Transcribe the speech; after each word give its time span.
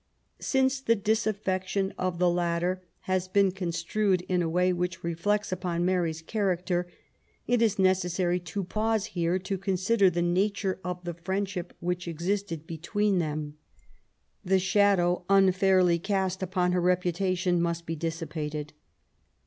Since 0.39 0.81
the 0.81 0.95
disaffection 0.95 1.93
of 1.95 2.17
the 2.17 2.27
latter 2.27 2.81
has 3.01 3.27
been 3.27 3.51
construed 3.51 4.21
in 4.21 4.41
a 4.41 4.49
way 4.49 4.73
which. 4.73 5.03
reflects 5.03 5.51
upon 5.51 5.85
Mary's 5.85 6.23
character, 6.23 6.87
it 7.45 7.61
is 7.61 7.77
necessary 7.77 8.39
to 8.39 8.63
pause 8.63 9.05
here 9.13 9.37
to 9.37 9.59
consider 9.59 10.09
the 10.09 10.23
nature 10.23 10.79
of 10.83 11.03
the 11.03 11.13
friendship 11.13 11.75
which 11.81 12.07
existed 12.07 12.65
between 12.65 13.19
them. 13.19 13.57
108 14.41 14.45
MABY 14.45 14.45
W0LL8T0NECBAFT 14.45 14.47
GODWIN. 14.47 14.55
The 14.55 14.59
shadow 14.59 15.25
unfairly 15.29 15.99
cast 15.99 16.41
upon 16.41 16.71
her 16.71 16.81
reputation 16.81 17.61
must 17.61 17.85
be 17.85 17.95
dissipated. 17.95 18.73